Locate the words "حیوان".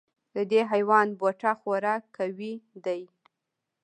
0.71-1.07